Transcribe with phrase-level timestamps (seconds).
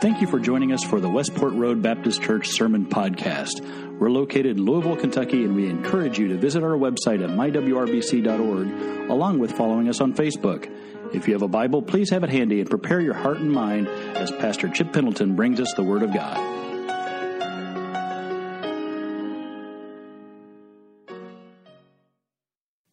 [0.00, 3.98] Thank you for joining us for the Westport Road Baptist Church Sermon Podcast.
[3.98, 9.10] We're located in Louisville, Kentucky, and we encourage you to visit our website at mywrbc.org,
[9.10, 10.72] along with following us on Facebook.
[11.12, 13.88] If you have a Bible, please have it handy and prepare your heart and mind
[13.88, 16.36] as Pastor Chip Pendleton brings us the Word of God.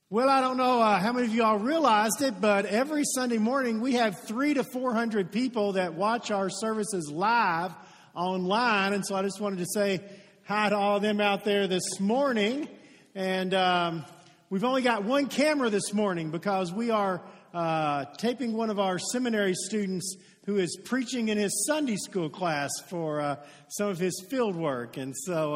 [0.09, 3.37] Well, I don't know uh, how many of you all realized it, but every Sunday
[3.37, 7.73] morning we have three to 400 people that watch our services live
[8.13, 8.93] online.
[8.93, 9.99] And so I just wanted to say
[10.45, 12.69] hi to all of them out there this morning.
[13.13, 14.05] And um,
[14.49, 17.21] we've only got one camera this morning because we are
[17.53, 22.71] uh, taping one of our seminary students who is preaching in his Sunday school class
[22.87, 23.35] for uh,
[23.67, 24.95] some of his field work.
[24.95, 25.55] And so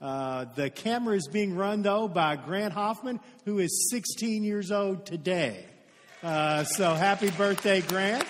[0.00, 4.70] uh, uh, the camera is being run, though, by Grant Hoffman, who is 16 years
[4.70, 5.64] old today.
[6.22, 8.26] Uh, so happy birthday, Grant.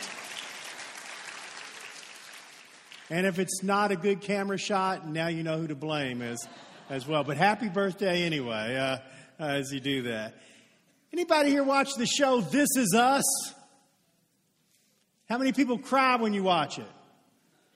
[3.11, 6.47] And if it's not a good camera shot, now you know who to blame as,
[6.91, 7.25] as well.
[7.25, 8.99] But happy birthday anyway, uh,
[9.39, 10.35] as you do that.
[11.13, 13.25] Anybody here watch the show This Is Us?
[15.29, 16.89] How many people cry when you watch it?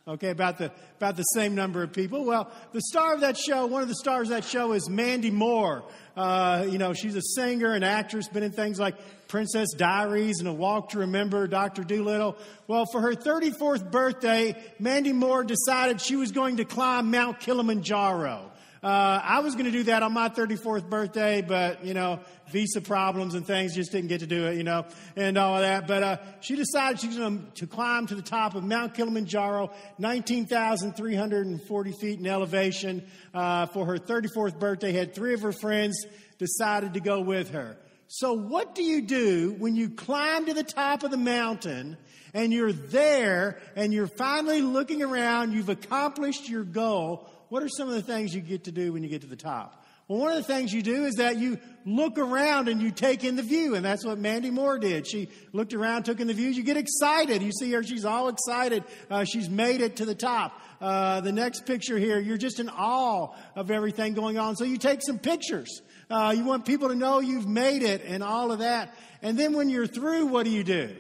[0.06, 2.24] Okay, about the, about the same number of people.
[2.24, 5.30] Well, the star of that show, one of the stars of that show is Mandy
[5.30, 5.84] Moore.
[6.16, 8.96] Uh, you know, she's a singer and actress, been in things like
[9.28, 11.84] Princess Diaries and A Walk to Remember, Dr.
[11.84, 12.36] Dolittle.
[12.66, 18.51] Well, for her 34th birthday, Mandy Moore decided she was going to climb Mount Kilimanjaro.
[18.82, 22.18] Uh, I was going to do that on my 34th birthday, but, you know,
[22.50, 25.60] visa problems and things just didn't get to do it, you know, and all of
[25.60, 25.86] that.
[25.86, 31.92] But uh, she decided she's going to climb to the top of Mount Kilimanjaro, 19,340
[31.92, 34.90] feet in elevation uh, for her 34th birthday.
[34.90, 36.04] Had three of her friends
[36.38, 37.76] decided to go with her.
[38.08, 41.96] So, what do you do when you climb to the top of the mountain
[42.34, 45.52] and you're there and you're finally looking around?
[45.52, 49.02] You've accomplished your goal what are some of the things you get to do when
[49.02, 49.84] you get to the top?
[50.08, 53.24] Well, one of the things you do is that you look around and you take
[53.24, 55.06] in the view, and that's what Mandy Moore did.
[55.06, 56.56] She looked around, took in the views.
[56.56, 57.42] You get excited.
[57.42, 58.84] You see her; she's all excited.
[59.10, 60.58] Uh, she's made it to the top.
[60.80, 64.56] Uh, the next picture here, you're just in awe of everything going on.
[64.56, 65.82] So you take some pictures.
[66.08, 68.94] Uh, you want people to know you've made it and all of that.
[69.20, 70.96] And then when you're through, what do you do?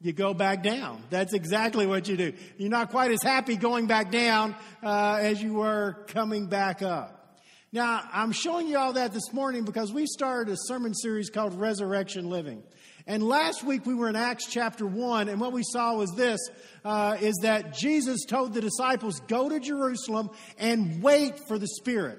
[0.00, 1.02] You go back down.
[1.10, 2.32] That's exactly what you do.
[2.56, 7.38] You're not quite as happy going back down uh, as you were coming back up.
[7.72, 11.54] Now, I'm showing you all that this morning because we started a sermon series called
[11.54, 12.62] Resurrection Living.
[13.06, 16.40] And last week we were in Acts chapter 1, and what we saw was this
[16.84, 22.18] uh, is that Jesus told the disciples, Go to Jerusalem and wait for the Spirit.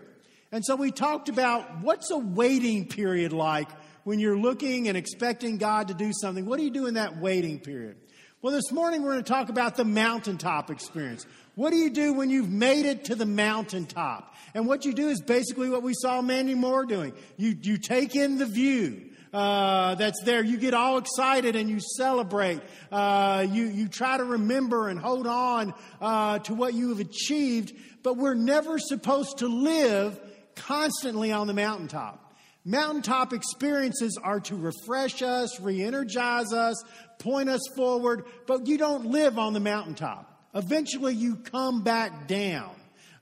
[0.51, 3.69] And so we talked about what's a waiting period like
[4.03, 7.17] when you're looking and expecting God to do something, what do you do in that
[7.17, 7.97] waiting period?
[8.41, 11.27] Well, this morning we're going to talk about the mountaintop experience.
[11.53, 14.35] What do you do when you've made it to the mountaintop?
[14.55, 17.13] And what you do is basically what we saw Mandy Moore doing.
[17.37, 19.09] You, you take in the view.
[19.31, 20.43] Uh, that's there.
[20.43, 22.59] You get all excited and you celebrate.
[22.91, 27.73] Uh, you, you try to remember and hold on uh, to what you have achieved,
[28.03, 30.19] but we're never supposed to live
[30.55, 32.20] constantly on the mountaintop.
[32.63, 36.83] Mountaintop experiences are to refresh us, re energize us,
[37.17, 40.27] point us forward, but you don't live on the mountaintop.
[40.53, 42.71] Eventually, you come back down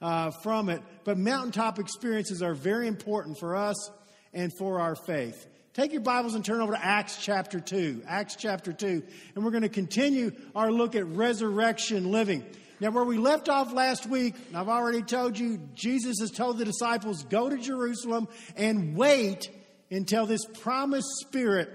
[0.01, 0.81] uh, from it.
[1.03, 3.91] But mountaintop experiences are very important for us
[4.33, 5.47] and for our faith.
[5.73, 8.03] Take your Bibles and turn over to Acts chapter 2.
[8.07, 9.03] Acts chapter 2.
[9.35, 12.43] And we're going to continue our look at resurrection living.
[12.81, 16.65] Now, where we left off last week, I've already told you, Jesus has told the
[16.65, 19.49] disciples, go to Jerusalem and wait
[19.91, 21.69] until this promised Spirit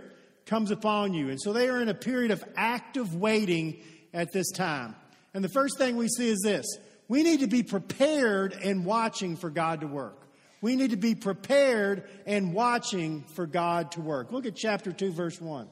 [0.47, 1.29] comes upon you.
[1.29, 3.81] And so they are in a period of active waiting
[4.15, 4.95] at this time.
[5.35, 6.65] And the first thing we see is this
[7.09, 10.27] we need to be prepared and watching for God to work.
[10.63, 14.33] We need to be prepared and watching for God to work.
[14.33, 15.69] Look at chapter 2, verse 1.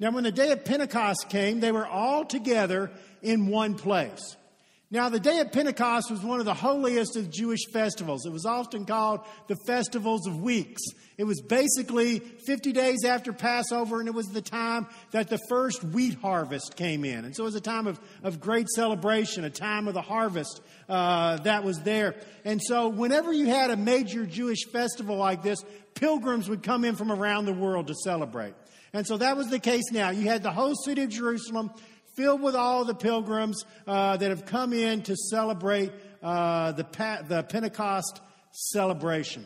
[0.00, 2.90] Now, when the day of Pentecost came, they were all together
[3.22, 4.36] in one place.
[4.94, 8.26] Now, the day of Pentecost was one of the holiest of Jewish festivals.
[8.26, 10.80] It was often called the Festivals of Weeks.
[11.18, 15.82] It was basically 50 days after Passover, and it was the time that the first
[15.82, 17.24] wheat harvest came in.
[17.24, 20.60] And so it was a time of, of great celebration, a time of the harvest
[20.88, 22.14] uh, that was there.
[22.44, 25.58] And so, whenever you had a major Jewish festival like this,
[25.96, 28.54] pilgrims would come in from around the world to celebrate.
[28.92, 30.10] And so that was the case now.
[30.10, 31.72] You had the whole city of Jerusalem
[32.16, 36.84] filled with all the pilgrims uh, that have come in to celebrate uh, the,
[37.28, 38.20] the Pentecost
[38.50, 39.44] celebration.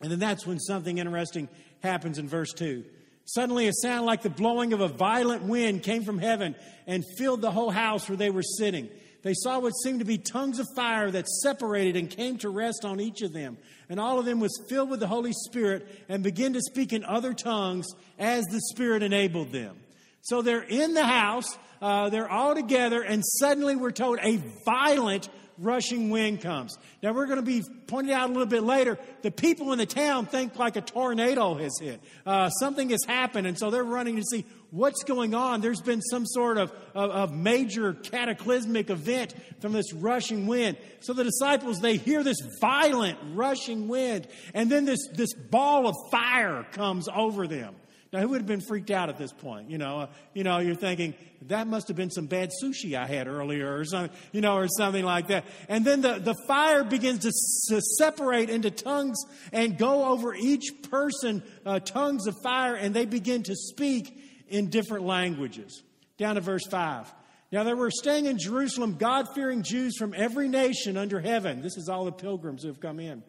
[0.00, 1.48] And then that's when something interesting
[1.82, 2.84] happens in verse 2.
[3.24, 7.42] Suddenly, a sound like the blowing of a violent wind came from heaven and filled
[7.42, 8.88] the whole house where they were sitting.
[9.22, 12.84] They saw what seemed to be tongues of fire that separated and came to rest
[12.84, 13.58] on each of them.
[13.88, 17.04] And all of them was filled with the Holy Spirit and began to speak in
[17.04, 17.86] other tongues
[18.18, 19.76] as the Spirit enabled them.
[20.22, 25.28] So they're in the house, uh, they're all together, and suddenly we're told a violent
[25.58, 26.78] rushing wind comes.
[27.02, 28.98] Now, we're going to be pointed out a little bit later.
[29.22, 32.00] The people in the town think like a tornado has hit.
[32.24, 35.60] Uh, something has happened, and so they're running to see what's going on.
[35.60, 40.76] There's been some sort of, of, of major cataclysmic event from this rushing wind.
[41.00, 45.96] So the disciples, they hear this violent rushing wind, and then this, this ball of
[46.10, 47.74] fire comes over them.
[48.10, 49.70] Now, who would have been freaked out at this point?
[49.70, 51.14] You know, uh, you know, you're thinking
[51.48, 54.66] that must have been some bad sushi I had earlier, or something, you know, or
[54.66, 55.44] something like that.
[55.68, 57.32] And then the, the fire begins to,
[57.74, 59.18] to separate into tongues
[59.52, 64.18] and go over each person, uh, tongues of fire, and they begin to speak
[64.48, 65.82] in different languages.
[66.16, 67.12] Down to verse five.
[67.52, 71.62] Now there were staying in Jerusalem God fearing Jews from every nation under heaven.
[71.62, 73.22] This is all the pilgrims who have come in.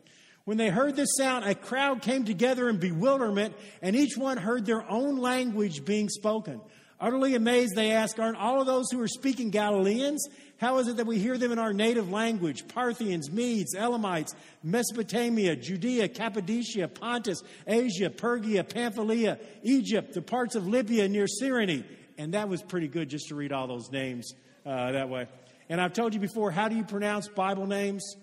[0.49, 4.65] When they heard this sound, a crowd came together in bewilderment, and each one heard
[4.65, 6.59] their own language being spoken.
[6.99, 10.27] Utterly amazed, they asked, Aren't all of those who are speaking Galileans?
[10.57, 12.67] How is it that we hear them in our native language?
[12.67, 21.07] Parthians, Medes, Elamites, Mesopotamia, Judea, Cappadocia, Pontus, Asia, Phrygia, Pamphylia, Egypt, the parts of Libya
[21.07, 21.85] near Cyrene.
[22.17, 24.33] And that was pretty good just to read all those names
[24.65, 25.27] uh, that way.
[25.69, 28.15] And I've told you before, how do you pronounce Bible names?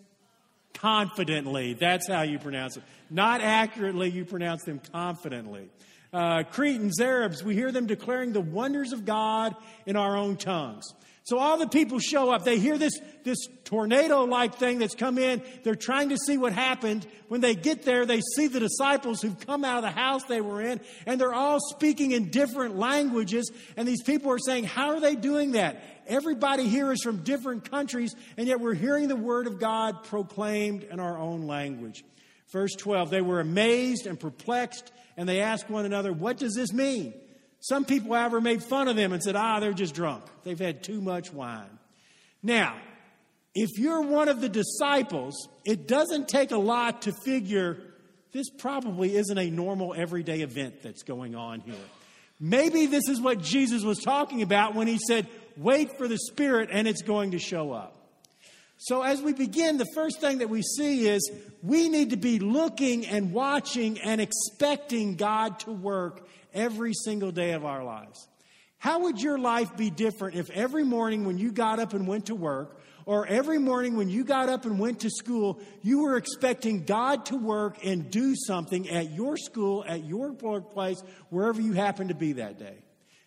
[0.79, 1.75] Confidently.
[1.75, 2.83] That's how you pronounce it.
[3.11, 5.69] Not accurately, you pronounce them confidently.
[6.13, 10.95] Uh, Cretans, Arabs, we hear them declaring the wonders of God in our own tongues.
[11.27, 12.45] So all the people show up.
[12.45, 15.43] They hear this, this tornado like thing that's come in.
[15.65, 17.05] They're trying to see what happened.
[17.27, 20.41] When they get there, they see the disciples who've come out of the house they
[20.41, 23.51] were in, and they're all speaking in different languages.
[23.77, 25.83] And these people are saying, How are they doing that?
[26.07, 30.85] Everybody here is from different countries, and yet we're hearing the word of God proclaimed
[30.85, 32.05] in our own language.
[32.53, 36.73] Verse 12 They were amazed and perplexed, and they asked one another, What does this
[36.73, 37.15] mean?
[37.69, 40.23] Some people, however, made fun of them and said, Ah, they're just drunk.
[40.45, 41.81] They've had too much wine.
[42.41, 42.77] Now,
[43.57, 47.79] if you're one of the disciples, it doesn't take a lot to figure
[48.31, 51.75] this probably isn't a normal everyday event that's going on here.
[52.39, 55.27] Maybe this is what Jesus was talking about when he said,
[55.57, 57.97] wait for the Spirit and it's going to show up.
[58.79, 61.33] So, as we begin, the first thing that we see is
[61.65, 67.53] we need to be looking and watching and expecting God to work every single day
[67.53, 68.27] of our lives.
[68.79, 72.27] How would your life be different if every morning when you got up and went
[72.27, 76.17] to work, or every morning when you got up and went to school, you were
[76.17, 81.73] expecting God to work and do something at your school, at your workplace, wherever you
[81.73, 82.75] happen to be that day?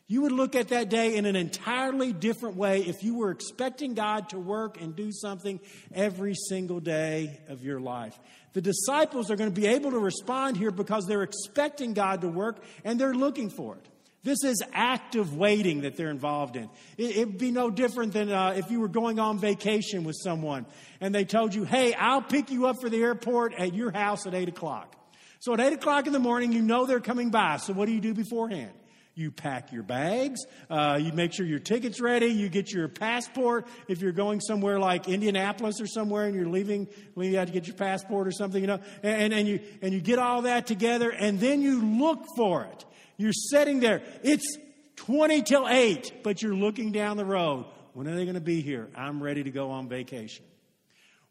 [0.09, 3.93] You would look at that day in an entirely different way if you were expecting
[3.93, 5.59] God to work and do something
[5.93, 8.19] every single day of your life.
[8.53, 12.27] The disciples are going to be able to respond here because they're expecting God to
[12.27, 13.87] work and they're looking for it.
[14.23, 16.71] This is active waiting that they're involved in.
[16.97, 20.65] It, would be no different than uh, if you were going on vacation with someone
[20.99, 24.25] and they told you, hey, I'll pick you up for the airport at your house
[24.25, 24.95] at 8 o'clock.
[25.39, 27.57] So at 8 o'clock in the morning, you know they're coming by.
[27.57, 28.71] So what do you do beforehand?
[29.19, 30.39] You pack your bags.
[30.69, 32.27] Uh, you make sure your ticket's ready.
[32.27, 33.67] You get your passport.
[33.89, 37.67] If you're going somewhere like Indianapolis or somewhere and you're leaving, you have to get
[37.67, 41.09] your passport or something, you know, and, and, you, and you get all that together
[41.09, 42.85] and then you look for it.
[43.17, 44.03] You're sitting there.
[44.23, 44.57] It's
[44.95, 47.65] 20 till 8, but you're looking down the road.
[47.91, 48.87] When are they going to be here?
[48.95, 50.45] I'm ready to go on vacation.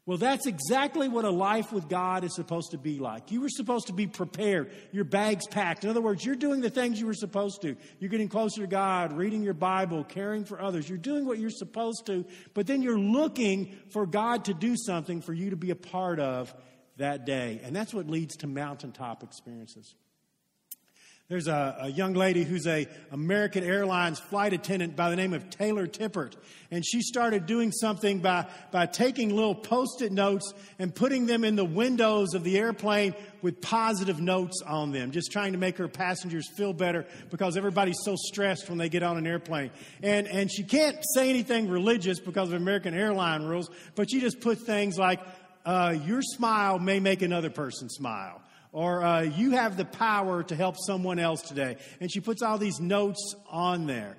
[0.09, 3.29] Well, that's exactly what a life with God is supposed to be like.
[3.29, 5.83] You were supposed to be prepared, your bags packed.
[5.83, 7.77] In other words, you're doing the things you were supposed to.
[7.99, 10.89] You're getting closer to God, reading your Bible, caring for others.
[10.89, 12.25] You're doing what you're supposed to,
[12.55, 16.19] but then you're looking for God to do something for you to be a part
[16.19, 16.55] of
[16.97, 17.61] that day.
[17.63, 19.93] And that's what leads to mountaintop experiences.
[21.29, 25.47] There's a, a, young lady who's a American Airlines flight attendant by the name of
[25.51, 26.33] Taylor Tippert.
[26.71, 31.55] And she started doing something by, by taking little post-it notes and putting them in
[31.55, 35.87] the windows of the airplane with positive notes on them, just trying to make her
[35.87, 39.69] passengers feel better because everybody's so stressed when they get on an airplane.
[40.01, 44.39] And, and she can't say anything religious because of American airline rules, but she just
[44.39, 45.19] put things like,
[45.63, 50.55] uh, your smile may make another person smile or uh, you have the power to
[50.55, 51.77] help someone else today.
[51.99, 54.17] And she puts all these notes on there.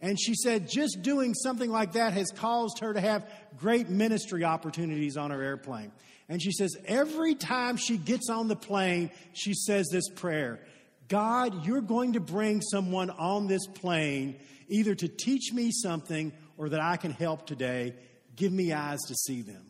[0.00, 4.44] And she said just doing something like that has caused her to have great ministry
[4.44, 5.90] opportunities on her airplane.
[6.28, 10.60] And she says every time she gets on the plane, she says this prayer
[11.08, 14.36] God, you're going to bring someone on this plane
[14.68, 17.94] either to teach me something or that I can help today.
[18.34, 19.65] Give me eyes to see them.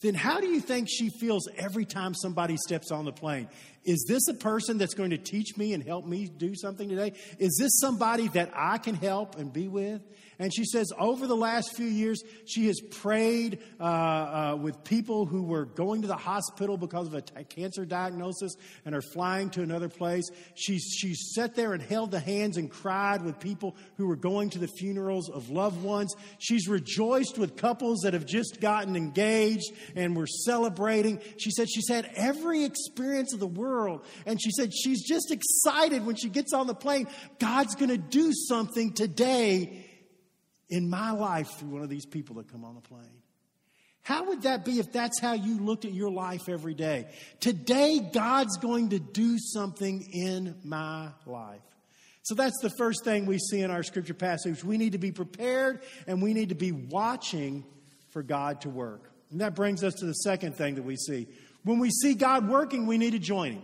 [0.00, 3.48] Then, how do you think she feels every time somebody steps on the plane?
[3.84, 7.14] Is this a person that's going to teach me and help me do something today?
[7.38, 10.02] Is this somebody that I can help and be with?
[10.40, 15.26] And she says, over the last few years, she has prayed uh, uh, with people
[15.26, 18.54] who were going to the hospital because of a t- cancer diagnosis
[18.84, 20.30] and are flying to another place.
[20.54, 24.50] She, she's sat there and held the hands and cried with people who were going
[24.50, 26.14] to the funerals of loved ones.
[26.38, 31.20] She's rejoiced with couples that have just gotten engaged and were celebrating.
[31.38, 34.04] She said she's had every experience of the world.
[34.24, 37.08] And she said she's just excited when she gets on the plane.
[37.40, 39.86] God's going to do something today
[40.68, 43.22] in my life through one of these people that come on the plane.
[44.02, 47.08] How would that be if that's how you looked at your life every day?
[47.40, 51.60] Today, God's going to do something in my life.
[52.22, 54.64] So that's the first thing we see in our scripture passage.
[54.64, 57.64] We need to be prepared and we need to be watching
[58.10, 59.10] for God to work.
[59.30, 61.26] And that brings us to the second thing that we see.
[61.64, 63.62] When we see God working, we need to join Him.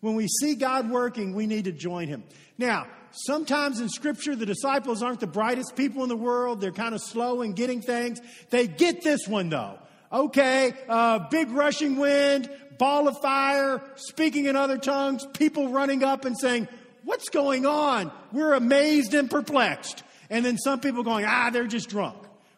[0.00, 2.24] When we see God working, we need to join Him.
[2.58, 6.60] Now, sometimes in Scripture, the disciples aren't the brightest people in the world.
[6.60, 8.20] They're kind of slow in getting things.
[8.50, 9.78] They get this one, though.
[10.12, 16.24] Okay, uh, big rushing wind, ball of fire, speaking in other tongues, people running up
[16.24, 16.66] and saying,
[17.04, 18.12] What's going on?
[18.32, 20.02] We're amazed and perplexed.
[20.28, 22.16] And then some people going, Ah, they're just drunk.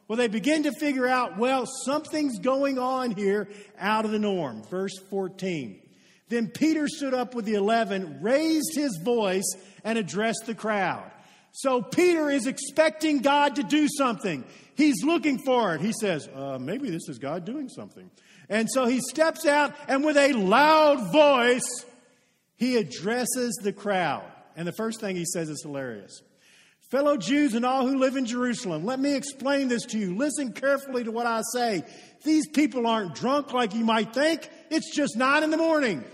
[0.08, 4.62] Well, they begin to figure out, well, something's going on here out of the norm.
[4.64, 5.80] Verse 14.
[6.28, 9.44] Then Peter stood up with the eleven, raised his voice,
[9.84, 11.10] and addressed the crowd.
[11.52, 14.44] So Peter is expecting God to do something.
[14.74, 15.80] He's looking for it.
[15.80, 18.10] He says, uh, maybe this is God doing something.
[18.48, 21.84] And so he steps out and with a loud voice,
[22.56, 24.24] he addresses the crowd.
[24.56, 26.22] And the first thing he says is hilarious.
[26.90, 30.14] Fellow Jews and all who live in Jerusalem, let me explain this to you.
[30.14, 31.84] Listen carefully to what I say.
[32.22, 34.48] These people aren't drunk like you might think.
[34.70, 36.04] It's just nine in the morning.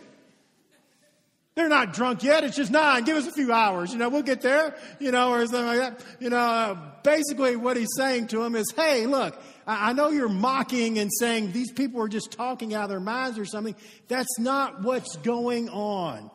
[1.59, 2.45] They're not drunk yet.
[2.45, 3.03] It's just nine.
[3.03, 3.93] Give us a few hours.
[3.93, 6.05] You know, we'll get there, you know, or something like that.
[6.21, 9.37] You know, basically what he's saying to them is, hey, look,
[9.67, 13.00] I, I know you're mocking and saying these people are just talking out of their
[13.00, 13.75] minds or something.
[14.07, 16.31] That's not what's going on.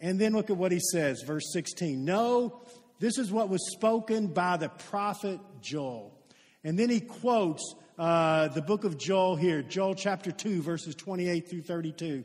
[0.00, 2.02] And then look at what he says, verse 16.
[2.02, 2.62] No,
[2.98, 6.18] this is what was spoken by the prophet Joel.
[6.64, 11.50] And then he quotes uh, the book of Joel here, Joel chapter 2, verses 28
[11.50, 12.24] through 32.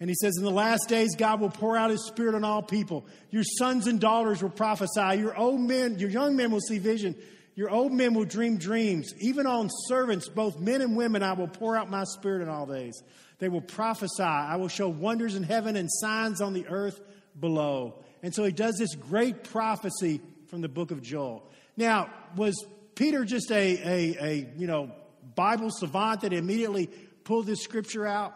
[0.00, 2.62] And he says, In the last days, God will pour out his spirit on all
[2.62, 3.06] people.
[3.30, 5.18] Your sons and daughters will prophesy.
[5.18, 7.16] Your old men, your young men will see vision.
[7.56, 9.12] Your old men will dream dreams.
[9.18, 12.66] Even on servants, both men and women, I will pour out my spirit in all
[12.66, 13.02] days.
[13.40, 14.22] They will prophesy.
[14.22, 17.00] I will show wonders in heaven and signs on the earth
[17.38, 18.04] below.
[18.22, 21.50] And so he does this great prophecy from the book of Joel.
[21.76, 22.54] Now, was
[22.94, 24.92] Peter just a, a, a you know,
[25.34, 26.86] Bible savant that immediately
[27.24, 28.34] pulled this scripture out?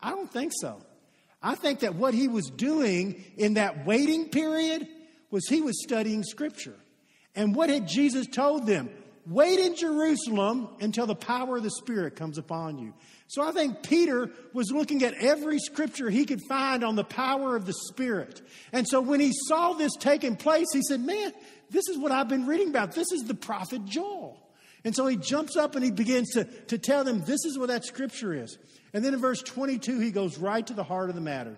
[0.00, 0.80] I don't think so.
[1.42, 4.88] I think that what he was doing in that waiting period
[5.30, 6.74] was he was studying Scripture.
[7.34, 8.90] And what had Jesus told them?
[9.26, 12.94] Wait in Jerusalem until the power of the Spirit comes upon you.
[13.26, 17.54] So I think Peter was looking at every scripture he could find on the power
[17.54, 18.40] of the Spirit.
[18.72, 21.32] And so when he saw this taking place, he said, Man,
[21.68, 22.92] this is what I've been reading about.
[22.92, 24.40] This is the prophet Joel.
[24.84, 27.68] And so he jumps up and he begins to, to tell them this is what
[27.68, 28.58] that scripture is.
[28.92, 31.56] And then in verse 22, he goes right to the heart of the matter.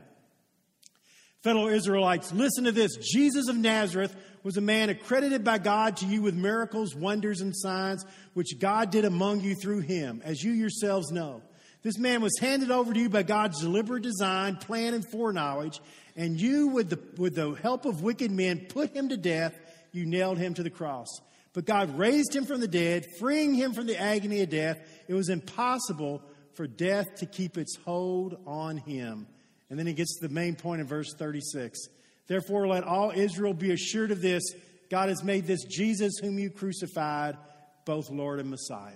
[1.42, 2.96] Fellow Israelites, listen to this.
[2.96, 7.56] Jesus of Nazareth was a man accredited by God to you with miracles, wonders, and
[7.56, 11.42] signs, which God did among you through him, as you yourselves know.
[11.82, 15.80] This man was handed over to you by God's deliberate design, plan, and foreknowledge,
[16.14, 19.58] and you, with the, with the help of wicked men, put him to death.
[19.92, 21.08] You nailed him to the cross.
[21.52, 24.78] But God raised him from the dead, freeing him from the agony of death.
[25.08, 26.22] It was impossible
[26.54, 29.26] for death to keep its hold on him.
[29.68, 31.78] And then he gets to the main point in verse 36.
[32.26, 34.42] Therefore, let all Israel be assured of this
[34.90, 37.36] God has made this Jesus, whom you crucified,
[37.84, 38.92] both Lord and Messiah.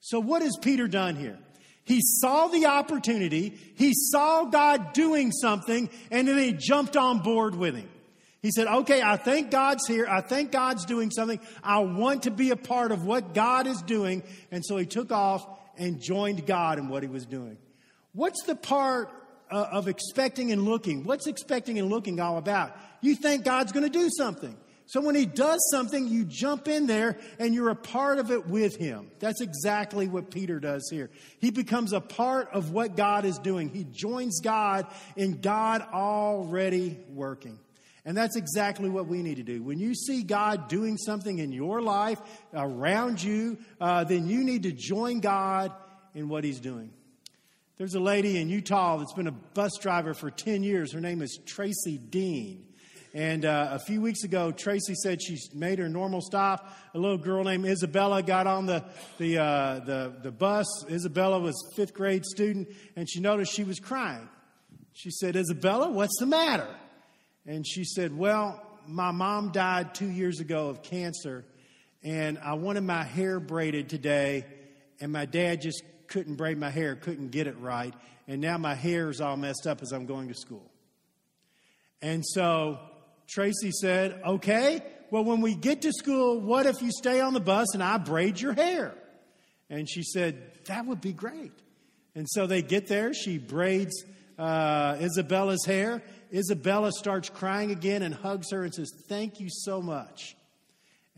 [0.00, 1.38] So, what has Peter done here?
[1.84, 7.54] He saw the opportunity, he saw God doing something, and then he jumped on board
[7.54, 7.88] with him.
[8.40, 10.06] He said, Okay, I think God's here.
[10.08, 11.40] I think God's doing something.
[11.62, 14.22] I want to be a part of what God is doing.
[14.50, 17.58] And so he took off and joined God in what he was doing.
[18.12, 19.10] What's the part
[19.50, 21.04] uh, of expecting and looking?
[21.04, 22.76] What's expecting and looking all about?
[23.00, 24.56] You think God's going to do something.
[24.86, 28.46] So when he does something, you jump in there and you're a part of it
[28.46, 29.10] with him.
[29.18, 31.10] That's exactly what Peter does here.
[31.40, 33.68] He becomes a part of what God is doing.
[33.68, 37.58] He joins God in God already working.
[38.04, 39.62] And that's exactly what we need to do.
[39.62, 42.20] When you see God doing something in your life,
[42.54, 45.72] around you, uh, then you need to join God
[46.14, 46.90] in what He's doing.
[47.76, 50.92] There's a lady in Utah that's been a bus driver for 10 years.
[50.92, 52.64] Her name is Tracy Dean.
[53.14, 56.76] And uh, a few weeks ago, Tracy said she made her normal stop.
[56.94, 58.84] A little girl named Isabella got on the,
[59.18, 60.66] the, uh, the, the bus.
[60.90, 64.28] Isabella was fifth grade student, and she noticed she was crying.
[64.92, 66.68] She said, Isabella, what's the matter?
[67.48, 71.46] And she said, Well, my mom died two years ago of cancer,
[72.04, 74.44] and I wanted my hair braided today,
[75.00, 77.94] and my dad just couldn't braid my hair, couldn't get it right,
[78.28, 80.70] and now my hair is all messed up as I'm going to school.
[82.02, 82.78] And so
[83.26, 87.40] Tracy said, Okay, well, when we get to school, what if you stay on the
[87.40, 88.94] bus and I braid your hair?
[89.70, 91.52] And she said, That would be great.
[92.14, 93.14] And so they get there.
[93.14, 94.04] She braids
[94.38, 96.02] uh, Isabella's hair.
[96.32, 100.36] Isabella starts crying again and hugs her and says, Thank you so much.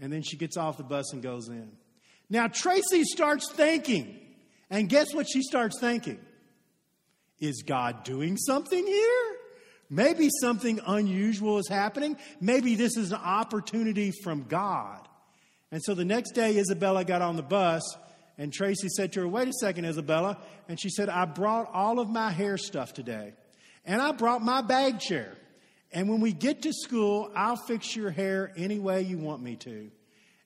[0.00, 1.71] And then she gets off the bus and goes in.
[2.29, 4.19] Now, Tracy starts thinking.
[4.71, 6.21] And guess what she starts thinking?
[7.40, 9.37] Is God doing something here?
[9.90, 12.17] Maybe something unusual is happening.
[12.40, 15.09] Maybe this is an opportunity from God.
[15.73, 17.83] And so the next day, Isabella got on the bus,
[18.38, 20.38] and Tracy said to her, Wait a second, Isabella.
[20.69, 23.35] And she said, I brought all of my hair stuff today,
[23.85, 25.37] and I brought my bag chair.
[25.93, 29.57] And when we get to school, I'll fix your hair any way you want me
[29.57, 29.91] to.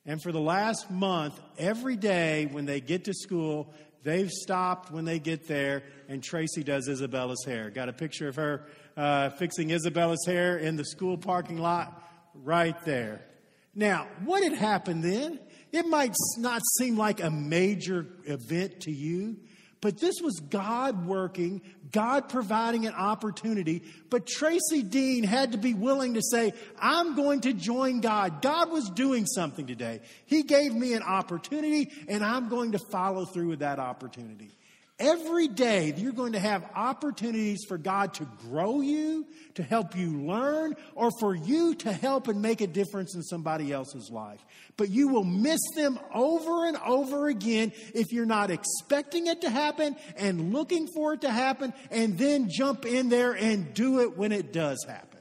[0.05, 3.73] And for the last month, every day when they get to school,
[4.03, 7.69] they've stopped when they get there, and Tracy does Isabella's hair.
[7.69, 12.03] Got a picture of her uh, fixing Isabella's hair in the school parking lot
[12.43, 13.25] right there.
[13.73, 15.39] Now, what had happened then?
[15.71, 19.37] It might not seem like a major event to you,
[19.85, 21.61] but this was God working,
[21.91, 23.83] God providing an opportunity.
[24.09, 28.41] But Tracy Dean had to be willing to say, I'm going to join God.
[28.41, 30.01] God was doing something today.
[30.25, 34.49] He gave me an opportunity, and I'm going to follow through with that opportunity.
[34.97, 40.21] Every day, you're going to have opportunities for God to grow you, to help you
[40.21, 44.39] learn, or for you to help and make a difference in somebody else's life.
[44.77, 49.49] But you will miss them over and over again if you're not expecting it to
[49.49, 54.17] happen and looking for it to happen, and then jump in there and do it
[54.17, 55.19] when it does happen.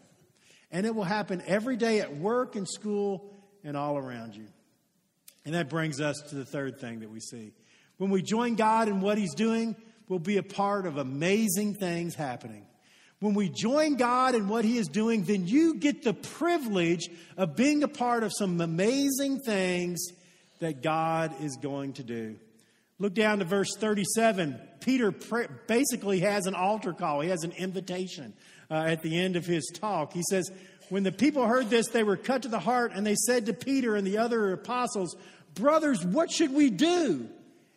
[0.71, 3.29] And it will happen every day at work and school
[3.65, 4.47] and all around you.
[5.45, 7.53] And that brings us to the third thing that we see.
[7.99, 9.77] When we join God in what He's doing,
[10.09, 12.67] we'll be a part of amazing things happening.
[13.21, 17.57] When we join God in what He is doing, then you get the privilege of
[17.57, 20.07] being a part of some amazing things
[20.61, 22.37] that God is going to do.
[22.99, 24.61] Look down to verse 37.
[24.81, 25.11] Peter
[25.67, 28.35] basically has an altar call, he has an invitation
[28.71, 30.13] uh, at the end of his talk.
[30.13, 30.51] He says,
[30.91, 33.53] When the people heard this, they were cut to the heart, and they said to
[33.53, 35.17] Peter and the other apostles,
[35.55, 37.29] Brothers, what should we do?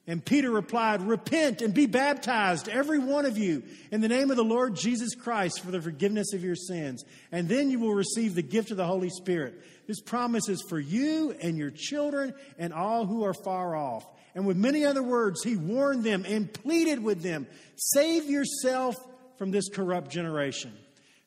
[0.07, 4.37] And Peter replied, Repent and be baptized, every one of you, in the name of
[4.37, 7.03] the Lord Jesus Christ for the forgiveness of your sins.
[7.31, 9.61] And then you will receive the gift of the Holy Spirit.
[9.85, 14.07] This promise is for you and your children and all who are far off.
[14.33, 18.95] And with many other words, he warned them and pleaded with them save yourself
[19.37, 20.71] from this corrupt generation.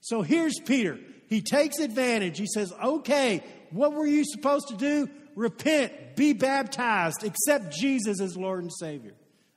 [0.01, 0.99] So here's Peter.
[1.31, 2.39] He takes advantage.
[2.39, 5.09] He says, Okay, what were you supposed to do?
[5.41, 9.15] repent, be baptized, accept Jesus as Lord and Savior.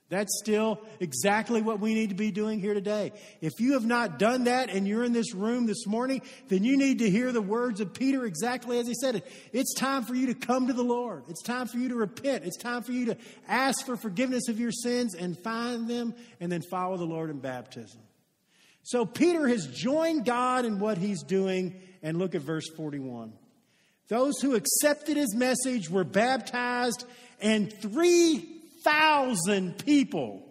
[0.09, 3.13] That's still exactly what we need to be doing here today.
[3.41, 6.77] If you have not done that and you're in this room this morning, then you
[6.77, 9.27] need to hear the words of Peter exactly as he said it.
[9.53, 11.23] It's time for you to come to the Lord.
[11.29, 12.43] It's time for you to repent.
[12.43, 16.51] It's time for you to ask for forgiveness of your sins and find them and
[16.51, 17.99] then follow the Lord in baptism.
[18.83, 21.79] So Peter has joined God in what he's doing.
[22.01, 23.31] And look at verse 41.
[24.09, 27.05] Those who accepted his message were baptized,
[27.41, 30.43] and 3,000 people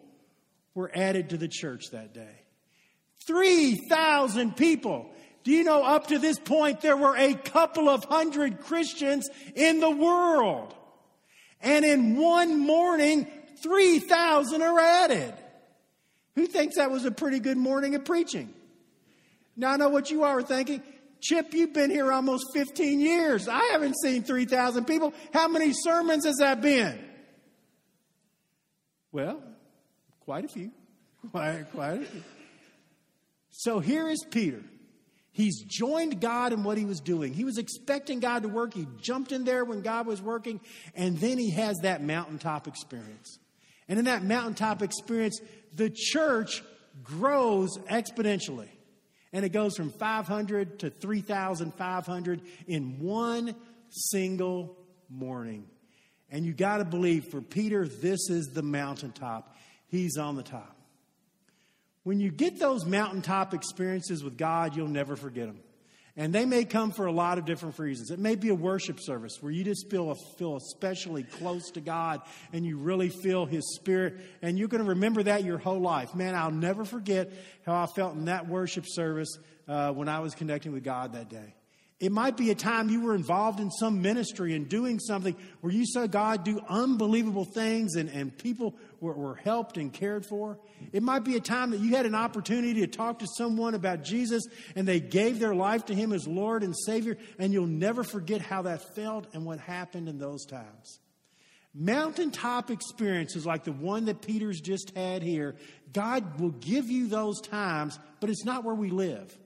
[0.75, 2.43] were added to the church that day.
[3.27, 5.11] 3,000 people.
[5.45, 9.81] Do you know up to this point there were a couple of hundred Christians in
[9.81, 10.75] the world?
[11.61, 13.27] And in one morning,
[13.63, 15.35] 3,000 are added.
[16.35, 18.53] Who thinks that was a pretty good morning of preaching?
[19.57, 20.83] Now I know what you are thinking.
[21.21, 23.47] Chip, you've been here almost 15 years.
[23.49, 25.15] I haven't seen 3,000 people.
[25.33, 26.99] How many sermons has that been?
[29.13, 29.43] Well,
[30.21, 30.73] quite a few.
[31.31, 32.23] Quite, quite a few.
[33.51, 34.61] So here is Peter.
[35.31, 37.33] He's joined God in what he was doing.
[37.33, 38.75] He was expecting God to work.
[38.75, 40.61] He jumped in there when God was working,
[40.97, 43.39] and then he has that mountaintop experience.
[43.93, 45.39] And in that mountaintop experience,
[45.77, 46.65] the church
[47.05, 48.71] grows exponentially.
[49.35, 53.55] And it goes from 500 to 3,500 in one
[53.91, 54.79] single
[55.11, 55.67] morning.
[56.31, 59.55] And you got to believe for Peter, this is the mountaintop.
[59.89, 60.75] He's on the top.
[62.03, 65.61] When you get those mountaintop experiences with God, you'll never forget them.
[66.17, 68.11] And they may come for a lot of different reasons.
[68.11, 72.21] It may be a worship service where you just feel, feel especially close to God
[72.53, 74.21] and you really feel His Spirit.
[74.43, 76.15] And you're going to remember that your whole life.
[76.15, 77.33] Man, I'll never forget
[77.65, 81.31] how I felt in that worship service uh, when I was connecting with God that
[81.31, 81.55] day.
[82.03, 85.73] It might be a time you were involved in some ministry and doing something where
[85.73, 90.59] you saw God do unbelievable things and, and people were, were helped and cared for.
[90.93, 94.03] It might be a time that you had an opportunity to talk to someone about
[94.03, 94.43] Jesus
[94.75, 98.41] and they gave their life to Him as Lord and Savior, and you'll never forget
[98.41, 100.99] how that felt and what happened in those times.
[101.73, 105.55] Mountaintop experiences like the one that Peter's just had here,
[105.93, 109.39] God will give you those times, but it's not where we live.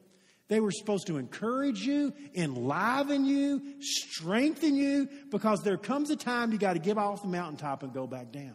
[0.49, 6.53] They were supposed to encourage you, enliven you, strengthen you, because there comes a time
[6.53, 8.55] you got to get off the mountaintop and go back down.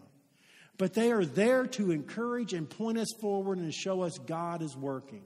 [0.78, 4.76] But they are there to encourage and point us forward and show us God is
[4.76, 5.24] working.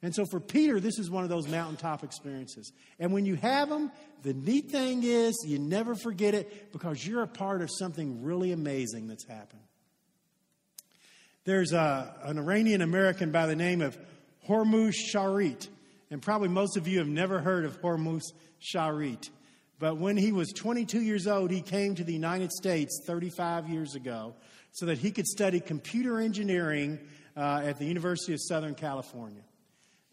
[0.00, 2.72] And so for Peter, this is one of those mountaintop experiences.
[3.00, 3.90] And when you have them,
[4.22, 8.52] the neat thing is you never forget it because you're a part of something really
[8.52, 9.62] amazing that's happened.
[11.44, 13.98] There's a, an Iranian American by the name of
[14.48, 15.68] Hormoz Shariat.
[16.10, 18.22] And probably most of you have never heard of Hormoz
[18.60, 19.28] Shariat.
[19.78, 23.94] But when he was 22 years old, he came to the United States 35 years
[23.94, 24.34] ago
[24.72, 26.98] so that he could study computer engineering
[27.36, 29.42] uh, at the University of Southern California.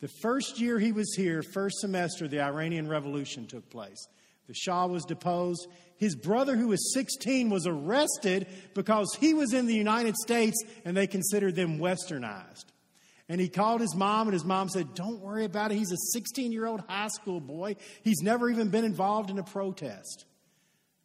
[0.02, 4.08] The first year he was here, first semester, the Iranian Revolution took place.
[4.48, 5.68] The Shah was deposed.
[5.96, 10.98] His brother, who was 16, was arrested because he was in the United States and
[10.98, 12.66] they considered them westernized.
[13.30, 15.78] And he called his mom, and his mom said, Don't worry about it.
[15.78, 17.78] He's a 16 year old high school boy.
[18.04, 20.26] He's never even been involved in a protest.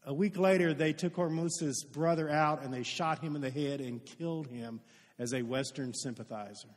[0.05, 3.81] A week later, they took Hormoz's brother out and they shot him in the head
[3.81, 4.81] and killed him
[5.19, 6.69] as a Western sympathizer.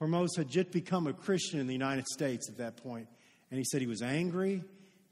[0.00, 3.08] Hormoz had just become a Christian in the United States at that point,
[3.50, 4.62] and he said he was angry.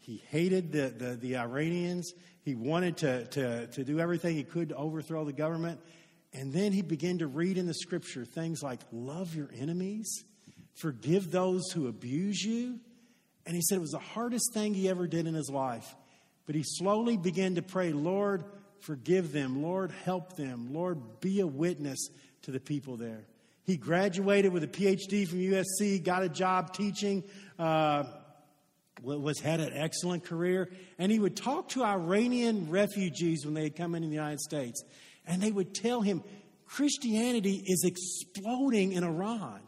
[0.00, 2.12] He hated the, the, the Iranians.
[2.42, 5.80] He wanted to, to, to do everything he could to overthrow the government.
[6.34, 10.24] And then he began to read in the scripture things like love your enemies,
[10.74, 12.78] forgive those who abuse you.
[13.44, 15.94] And he said it was the hardest thing he ever did in his life.
[16.46, 18.44] But he slowly began to pray, Lord,
[18.80, 19.62] forgive them.
[19.62, 20.72] Lord, help them.
[20.72, 22.08] Lord, be a witness
[22.42, 23.26] to the people there.
[23.64, 27.22] He graduated with a PhD from USC, got a job teaching,
[27.58, 28.04] uh,
[29.02, 33.76] was had an excellent career, and he would talk to Iranian refugees when they had
[33.76, 34.82] come into the United States.
[35.26, 36.22] And they would tell him,
[36.66, 39.60] Christianity is exploding in Iran.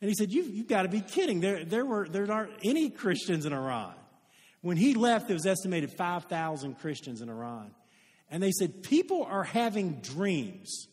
[0.00, 1.40] And he said, You've, you've got to be kidding.
[1.40, 3.94] There, there, were, there aren't any Christians in Iran.
[4.60, 7.70] When he left, there was estimated 5,000 Christians in Iran.
[8.30, 10.88] And they said, People are having dreams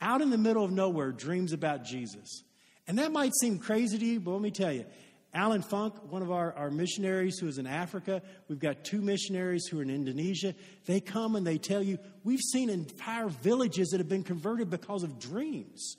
[0.00, 2.42] out in the middle of nowhere, dreams about Jesus.
[2.86, 4.86] And that might seem crazy to you, but let me tell you,
[5.34, 9.66] Alan Funk, one of our, our missionaries who is in Africa, we've got two missionaries
[9.66, 10.54] who are in Indonesia.
[10.86, 15.02] They come and they tell you, we've seen entire villages that have been converted because
[15.02, 15.96] of dreams.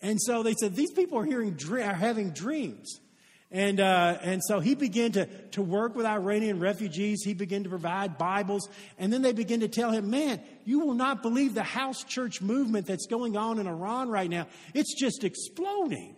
[0.00, 3.00] And so they said, these people are, hearing, are having dreams.
[3.50, 7.22] And, uh, and so he began to, to work with Iranian refugees.
[7.22, 8.68] He began to provide Bibles.
[8.98, 12.40] And then they began to tell him, man, you will not believe the house church
[12.40, 14.46] movement that's going on in Iran right now.
[14.74, 16.16] It's just exploding.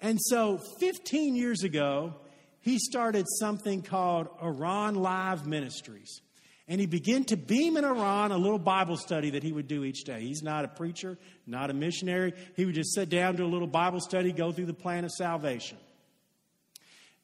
[0.00, 2.14] And so 15 years ago,
[2.60, 6.20] he started something called Iran Alive Ministries.
[6.68, 9.84] And he began to beam in Iran a little Bible study that he would do
[9.84, 10.22] each day.
[10.22, 12.32] He's not a preacher, not a missionary.
[12.56, 15.12] He would just sit down, do a little Bible study, go through the plan of
[15.12, 15.78] salvation.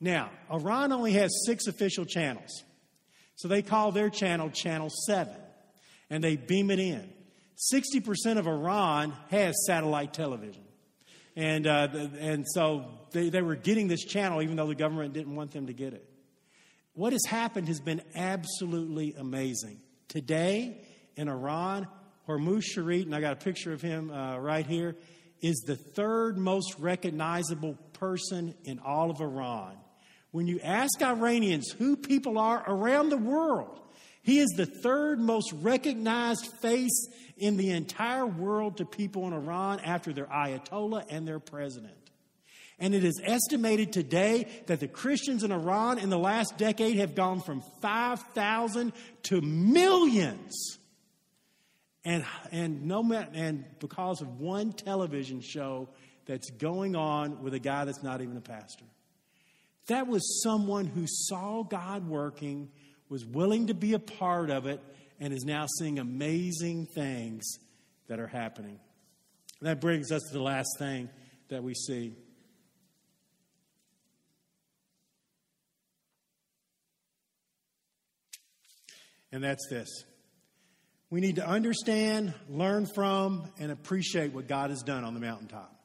[0.01, 2.63] Now, Iran only has six official channels.
[3.35, 5.35] So they call their channel Channel 7,
[6.09, 7.13] and they beam it in.
[7.73, 10.63] 60% of Iran has satellite television.
[11.35, 15.35] And, uh, and so they, they were getting this channel even though the government didn't
[15.35, 16.09] want them to get it.
[16.95, 19.81] What has happened has been absolutely amazing.
[20.09, 20.85] Today
[21.17, 21.89] in Iran,
[22.29, 24.97] Hormoz Shariat, and I got a picture of him uh, right here,
[25.41, 29.77] is the third most recognizable person in all of Iran.
[30.31, 33.82] When you ask Iranians who people are around the world,
[34.23, 39.81] he is the third most recognized face in the entire world to people in Iran
[39.81, 41.97] after their Ayatollah and their president.
[42.79, 47.15] And it is estimated today that the Christians in Iran in the last decade have
[47.15, 48.93] gone from 5,000
[49.25, 50.79] to millions.
[52.05, 55.89] And, and, no, and because of one television show
[56.27, 58.85] that's going on with a guy that's not even a pastor.
[59.87, 62.71] That was someone who saw God working,
[63.13, 64.81] was willing to be a part of it,
[65.21, 67.45] and is now seeing amazing things
[68.09, 68.81] that are happening.
[69.61, 71.11] That brings us to the last thing
[71.51, 72.17] that we see.
[79.31, 79.89] And that's this.
[81.11, 85.77] We need to understand, learn from, and appreciate what God has done on the mountaintop.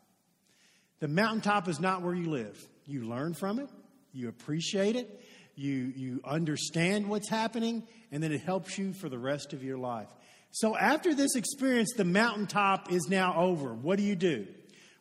[1.01, 2.57] The mountaintop is not where you live.
[2.85, 3.67] You learn from it,
[4.13, 5.21] you appreciate it,
[5.57, 9.77] you, you understand what's happening, and then it helps you for the rest of your
[9.77, 10.07] life.
[10.51, 13.73] So after this experience, the mountaintop is now over.
[13.73, 14.47] What do you do?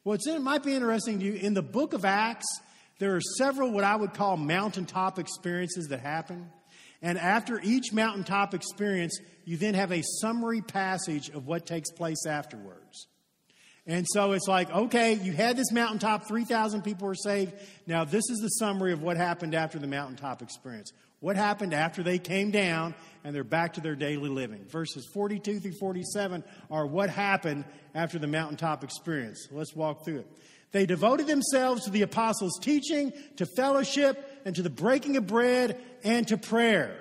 [0.04, 1.34] Well, it might be interesting to you.
[1.34, 2.46] In the book of Acts,
[2.98, 6.50] there are several what I would call mountaintop experiences that happen.
[7.02, 12.24] And after each mountaintop experience, you then have a summary passage of what takes place
[12.26, 13.06] afterwards.
[13.86, 17.52] And so it's like, okay, you had this mountaintop, 3,000 people were saved.
[17.86, 20.92] Now, this is the summary of what happened after the mountaintop experience.
[21.20, 22.94] What happened after they came down
[23.24, 24.64] and they're back to their daily living?
[24.68, 29.48] Verses 42 through 47 are what happened after the mountaintop experience.
[29.52, 30.32] Let's walk through it.
[30.72, 35.80] They devoted themselves to the apostles' teaching, to fellowship, and to the breaking of bread
[36.04, 36.96] and to prayer.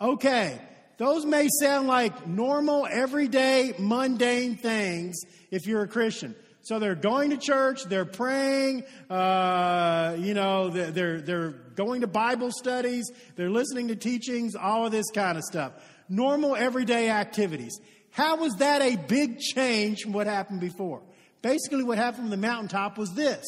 [0.00, 0.60] Okay,
[0.96, 5.16] those may sound like normal, everyday, mundane things
[5.50, 6.34] if you're a Christian.
[6.62, 12.50] So they're going to church, they're praying, uh, you know, they're, they're going to Bible
[12.50, 15.72] studies, they're listening to teachings, all of this kind of stuff.
[16.08, 17.78] Normal, everyday activities.
[18.10, 21.02] How was that a big change from what happened before?
[21.42, 23.44] Basically, what happened from the mountaintop was this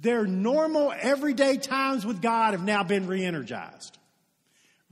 [0.00, 3.98] their normal, everyday times with God have now been re energized.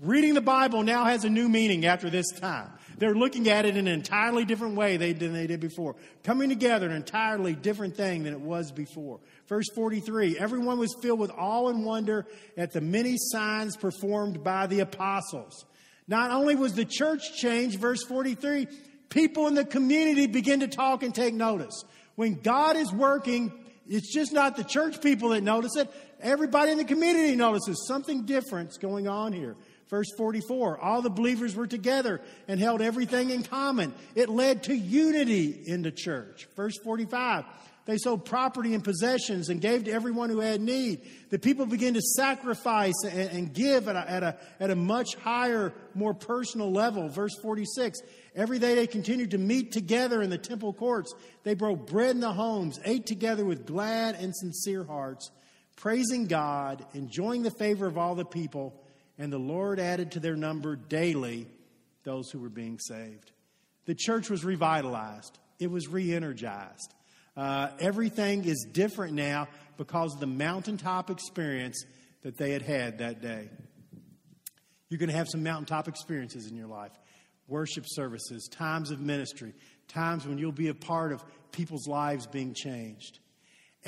[0.01, 2.71] Reading the Bible now has a new meaning after this time.
[2.99, 5.97] They're looking at it in an entirely different way than they did before.
[6.23, 9.19] Coming together, an entirely different thing than it was before.
[9.49, 14.69] Verse 43 Everyone was filled with awe and wonder at the many signs performed by
[14.69, 15.65] the apostles.
[16.07, 18.69] Not only was the church changed, verse 43,
[19.09, 21.83] people in the community begin to talk and take notice.
[22.15, 23.53] When God is working,
[23.89, 25.91] it's just not the church people that notice it.
[26.21, 29.57] Everybody in the community notices something different's going on here.
[29.89, 33.95] Verse 44 All the believers were together and held everything in common.
[34.15, 36.49] It led to unity in the church.
[36.57, 37.45] Verse 45
[37.87, 41.09] They sold property and possessions and gave to everyone who had need.
[41.31, 45.15] The people began to sacrifice and, and give at a, at, a, at a much
[45.17, 47.09] higher, more personal level.
[47.09, 48.01] Verse 46
[48.35, 51.15] Every day they continued to meet together in the temple courts.
[51.45, 55.31] They broke bread in the homes, ate together with glad and sincere hearts,
[55.77, 58.85] praising God, enjoying the favor of all the people
[59.19, 61.47] and the Lord added to their number daily
[62.05, 63.33] those who were being saved.
[63.87, 66.95] The church was revitalized, it was re energized.
[67.37, 71.85] Uh, everything is different now because of the mountaintop experience
[72.23, 73.49] that they had had that day.
[74.89, 76.93] You're going to have some mountaintop experiences in your life
[77.47, 79.55] worship services, times of ministry,
[79.89, 83.21] times when you'll be a part of people's lives being changed.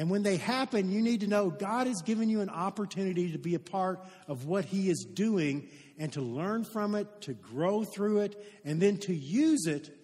[0.00, 3.38] And when they happen, you need to know God has given you an opportunity to
[3.38, 7.84] be a part of what He is doing and to learn from it, to grow
[7.84, 9.94] through it, and then to use it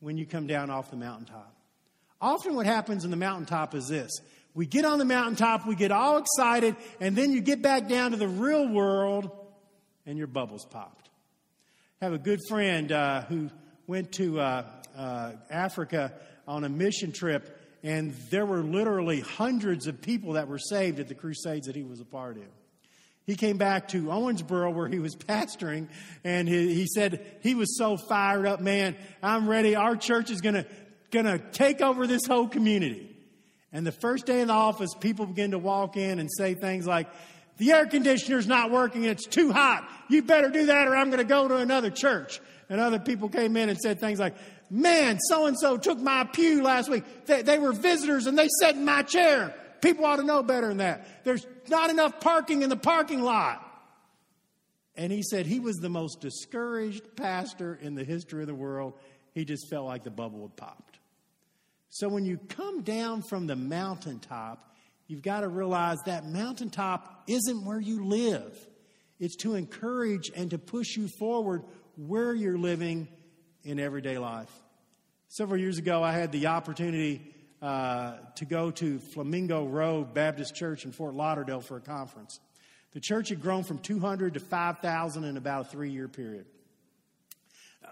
[0.00, 1.54] when you come down off the mountaintop.
[2.20, 4.10] Often, what happens in the mountaintop is this
[4.54, 8.10] we get on the mountaintop, we get all excited, and then you get back down
[8.10, 9.30] to the real world
[10.04, 11.10] and your bubbles popped.
[12.02, 13.50] I have a good friend uh, who
[13.86, 14.64] went to uh,
[14.96, 16.12] uh, Africa
[16.48, 21.06] on a mission trip and there were literally hundreds of people that were saved at
[21.06, 22.44] the crusades that he was a part of.
[23.26, 25.88] He came back to Owensboro where he was pastoring,
[26.24, 29.76] and he, he said he was so fired up, man, I'm ready.
[29.76, 30.66] Our church is going to
[31.10, 33.14] going to take over this whole community.
[33.72, 36.86] And the first day in the office, people begin to walk in and say things
[36.86, 37.08] like,
[37.58, 39.88] the air conditioner's not working, it's too hot.
[40.08, 42.40] You better do that or I'm going to go to another church.
[42.68, 44.34] And other people came in and said things like,
[44.70, 47.04] man, so and so took my pew last week.
[47.26, 49.54] They, they, were visitors and they sat in my chair.
[49.80, 51.24] People ought to know better than that.
[51.24, 53.60] There's not enough parking in the parking lot.
[54.96, 58.94] And he said he was the most discouraged pastor in the history of the world.
[59.32, 60.98] He just felt like the bubble had popped.
[61.90, 64.73] So when you come down from the mountaintop,
[65.06, 68.56] you've got to realize that mountaintop isn't where you live.
[69.18, 71.62] It's to encourage and to push you forward
[71.96, 73.08] where you're living
[73.62, 74.50] in everyday life.
[75.28, 80.84] Several years ago, I had the opportunity uh, to go to Flamingo Road Baptist Church
[80.84, 82.40] in Fort Lauderdale for a conference.
[82.92, 86.46] The church had grown from 200 to 5,000 in about a three year period.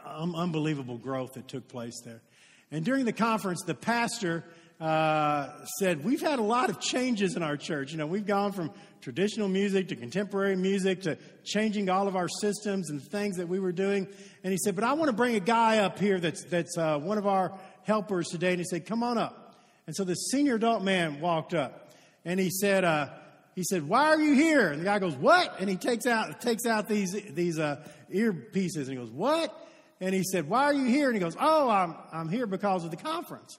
[0.04, 2.22] Um, unbelievable growth that took place there.
[2.70, 4.44] And during the conference, the pastor
[4.82, 7.92] uh, said, We've had a lot of changes in our church.
[7.92, 12.28] You know, we've gone from traditional music to contemporary music to changing all of our
[12.28, 14.08] systems and things that we were doing.
[14.42, 16.98] And he said, But I want to bring a guy up here that's, that's uh,
[16.98, 18.50] one of our helpers today.
[18.50, 19.56] And he said, Come on up.
[19.86, 21.92] And so the senior adult man walked up
[22.24, 23.10] and he said, uh,
[23.54, 26.40] he said, "Why are you here?" And the guy goes, "What?" And he takes out
[26.40, 29.54] takes out these these uh, earpieces and he goes, "What?"
[30.00, 32.82] And he said, "Why are you here?" And he goes, "Oh, I'm I'm here because
[32.82, 33.58] of the conference."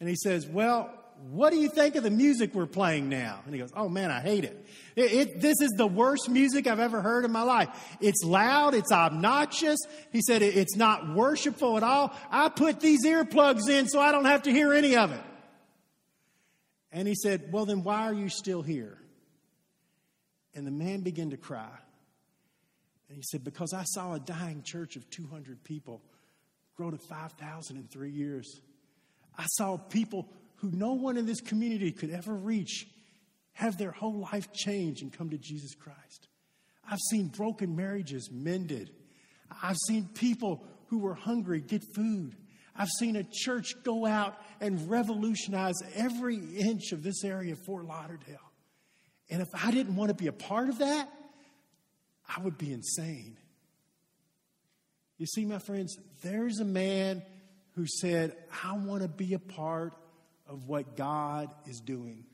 [0.00, 0.90] And he says, Well,
[1.30, 3.40] what do you think of the music we're playing now?
[3.44, 4.66] And he goes, Oh man, I hate it.
[4.94, 5.40] It, it.
[5.40, 7.68] This is the worst music I've ever heard in my life.
[8.00, 9.78] It's loud, it's obnoxious.
[10.12, 12.14] He said, It's not worshipful at all.
[12.30, 15.22] I put these earplugs in so I don't have to hear any of it.
[16.92, 18.98] And he said, Well, then why are you still here?
[20.54, 21.68] And the man began to cry.
[23.08, 26.02] And he said, Because I saw a dying church of 200 people
[26.76, 28.60] grow to 5,000 in three years.
[29.38, 32.86] I saw people who no one in this community could ever reach
[33.52, 36.28] have their whole life change and come to Jesus Christ.
[36.88, 38.90] I've seen broken marriages mended.
[39.62, 42.36] I've seen people who were hungry get food.
[42.76, 47.86] I've seen a church go out and revolutionize every inch of this area of Fort
[47.86, 48.36] Lauderdale.
[49.30, 51.08] And if I didn't want to be a part of that,
[52.28, 53.38] I would be insane.
[55.18, 57.22] You see, my friends, there's a man
[57.76, 58.34] who said,
[58.64, 59.92] I want to be a part
[60.48, 62.24] of what God is doing.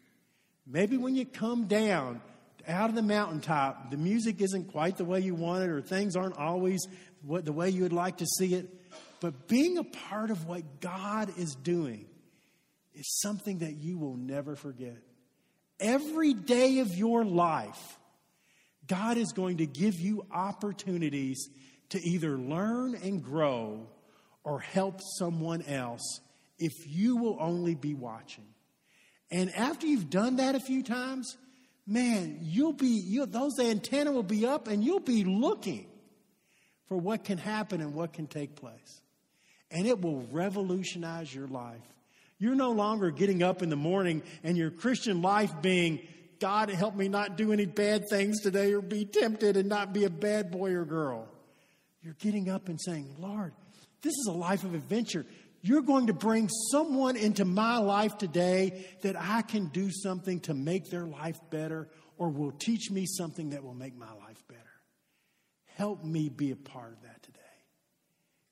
[0.66, 2.20] Maybe when you come down
[2.68, 6.14] out of the mountaintop, the music isn't quite the way you want it, or things
[6.14, 6.86] aren't always
[7.22, 8.68] what, the way you would like to see it.
[9.20, 12.06] But being a part of what God is doing
[12.94, 14.96] is something that you will never forget.
[15.80, 17.98] Every day of your life,
[18.86, 21.48] God is going to give you opportunities
[21.90, 23.88] to either learn and grow
[24.44, 26.20] or help someone else
[26.58, 28.46] if you will only be watching.
[29.30, 31.36] And after you've done that a few times,
[31.86, 35.86] man, you'll be, you, those antenna will be up and you'll be looking
[36.86, 39.00] for what can happen and what can take place.
[39.70, 41.80] And it will revolutionize your life.
[42.38, 46.00] You're no longer getting up in the morning and your Christian life being,
[46.40, 50.04] God, help me not do any bad things today or be tempted and not be
[50.04, 51.28] a bad boy or girl.
[52.02, 53.52] You're getting up and saying, Lord,
[54.02, 55.24] this is a life of adventure.
[55.62, 60.54] You're going to bring someone into my life today that I can do something to
[60.54, 61.88] make their life better
[62.18, 64.60] or will teach me something that will make my life better.
[65.76, 67.38] Help me be a part of that today.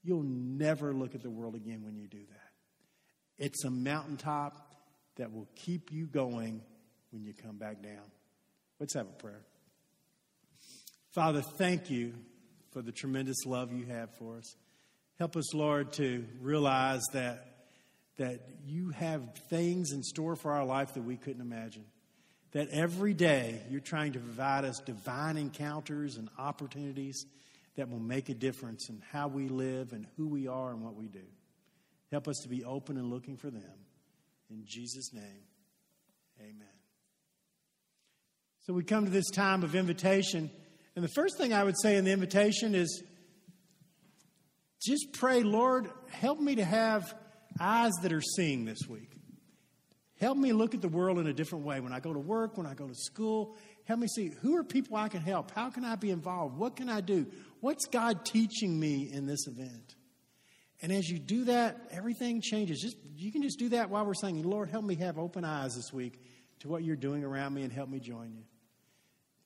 [0.03, 3.45] You'll never look at the world again when you do that.
[3.45, 4.57] It's a mountaintop
[5.17, 6.63] that will keep you going
[7.11, 8.11] when you come back down.
[8.79, 9.43] Let's have a prayer.
[11.13, 12.15] Father, thank you
[12.73, 14.55] for the tremendous love you have for us.
[15.21, 17.45] Help us, Lord, to realize that,
[18.17, 21.85] that you have things in store for our life that we couldn't imagine.
[22.53, 27.27] That every day you're trying to provide us divine encounters and opportunities
[27.77, 30.95] that will make a difference in how we live and who we are and what
[30.95, 31.27] we do.
[32.11, 33.77] Help us to be open and looking for them.
[34.49, 35.45] In Jesus' name,
[36.41, 36.67] amen.
[38.61, 40.51] So we come to this time of invitation.
[40.97, 43.03] And the first thing I would say in the invitation is
[44.81, 47.15] just pray, Lord, help me to have
[47.59, 49.11] eyes that are seeing this week.
[50.19, 51.81] Help me look at the world in a different way.
[51.81, 54.65] When I go to work, when I go to school, help me see who are
[54.65, 55.51] people I can help?
[55.51, 56.59] How can I be involved?
[56.59, 57.27] What can I do?
[57.61, 59.97] What's God teaching me in this event?
[60.83, 62.81] And as you do that, everything changes.
[62.81, 65.75] Just you can just do that while we're saying, Lord, help me have open eyes
[65.75, 66.21] this week
[66.61, 68.45] to what you're doing around me and help me join you.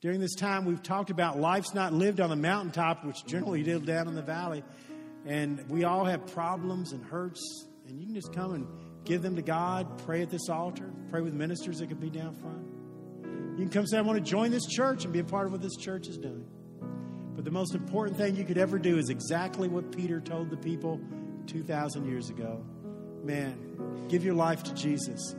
[0.00, 3.86] During this time, we've talked about life's not lived on the mountaintop, which generally lived
[3.86, 4.62] down in the valley.
[5.26, 8.66] And we all have problems and hurts, and you can just come and
[9.04, 12.34] give them to God, pray at this altar, pray with ministers that could be down
[12.34, 12.74] front.
[13.58, 15.52] You can come say, I want to join this church and be a part of
[15.52, 16.46] what this church is doing.
[17.34, 20.56] But the most important thing you could ever do is exactly what Peter told the
[20.56, 21.00] people
[21.46, 22.64] 2,000 years ago.
[23.22, 25.34] Man, give your life to Jesus.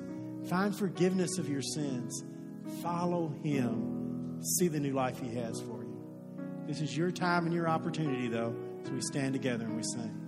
[0.48, 2.24] Find forgiveness of your sins.
[2.82, 4.42] Follow him.
[4.58, 5.86] See the new life he has for you.
[6.68, 8.56] This is your time and your opportunity, though.
[8.86, 10.25] So we stand together and we sing.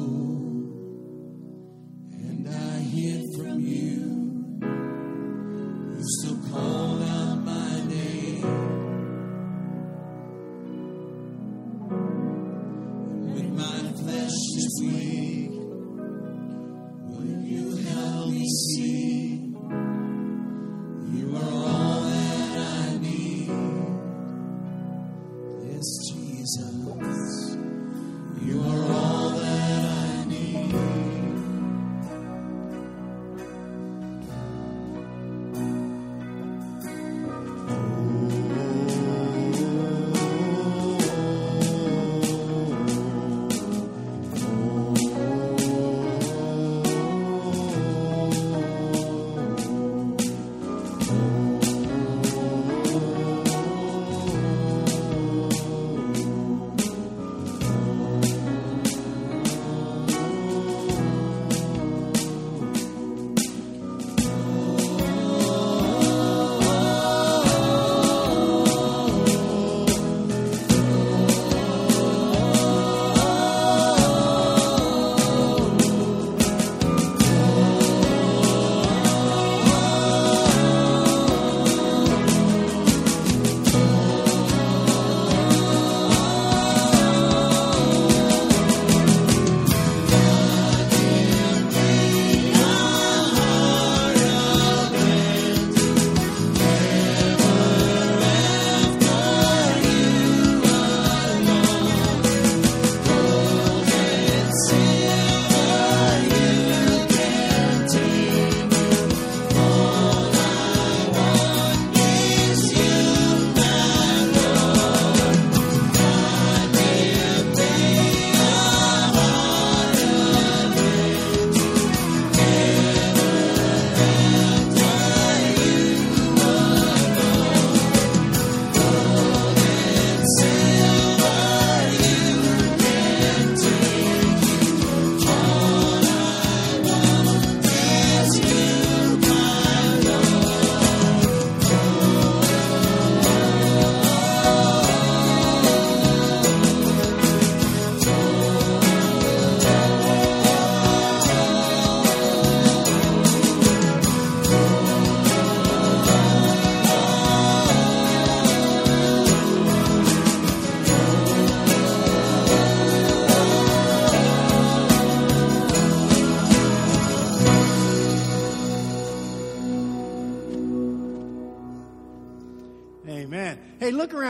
[0.00, 0.29] Been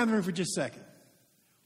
[0.01, 0.85] around the room for just a second.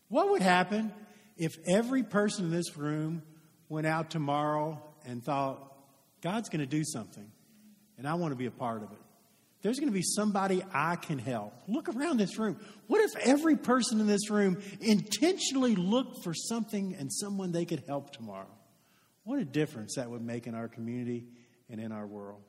[0.09, 0.93] What would happen
[1.37, 3.23] if every person in this room
[3.69, 5.73] went out tomorrow and thought,
[6.21, 7.31] God's going to do something,
[7.97, 8.99] and I want to be a part of it?
[9.63, 11.55] There's going to be somebody I can help.
[11.69, 12.59] Look around this room.
[12.87, 17.85] What if every person in this room intentionally looked for something and someone they could
[17.87, 18.51] help tomorrow?
[19.23, 21.25] What a difference that would make in our community
[21.71, 22.43] and in our world.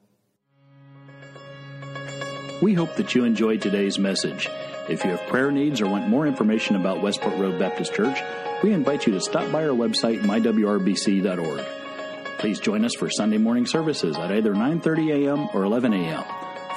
[2.62, 4.50] We hope that you enjoyed today's message.
[4.88, 8.22] If you have prayer needs or want more information about Westport Road Baptist Church,
[8.62, 11.66] we invite you to stop by our website mywrbc.org.
[12.38, 15.50] Please join us for Sunday morning services at either 9:30 a.m.
[15.54, 16.24] or 11 a.m.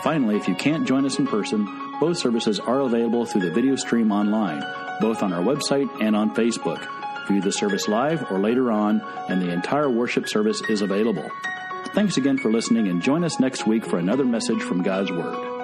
[0.02, 1.68] Finally, if you can't join us in person,
[2.00, 4.64] both services are available through the video stream online,
[5.00, 6.86] both on our website and on Facebook.
[7.26, 11.28] View the service live or later on, and the entire worship service is available.
[11.94, 15.57] Thanks again for listening, and join us next week for another message from God's Word.